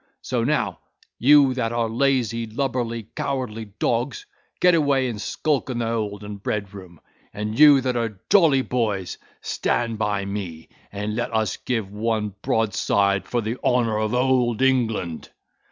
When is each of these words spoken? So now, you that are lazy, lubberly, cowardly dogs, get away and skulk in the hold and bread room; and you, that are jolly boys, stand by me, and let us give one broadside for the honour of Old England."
So 0.23 0.43
now, 0.43 0.79
you 1.19 1.53
that 1.53 1.71
are 1.71 1.87
lazy, 1.87 2.47
lubberly, 2.47 3.03
cowardly 3.15 3.65
dogs, 3.77 4.25
get 4.59 4.73
away 4.73 5.07
and 5.07 5.21
skulk 5.21 5.69
in 5.69 5.77
the 5.77 5.85
hold 5.85 6.23
and 6.23 6.41
bread 6.41 6.73
room; 6.73 6.99
and 7.35 7.59
you, 7.59 7.81
that 7.81 7.95
are 7.95 8.19
jolly 8.31 8.63
boys, 8.63 9.19
stand 9.41 9.99
by 9.99 10.25
me, 10.25 10.69
and 10.91 11.15
let 11.15 11.31
us 11.31 11.57
give 11.57 11.91
one 11.91 12.33
broadside 12.41 13.27
for 13.27 13.41
the 13.41 13.59
honour 13.63 13.99
of 13.99 14.15
Old 14.15 14.63
England." 14.63 15.29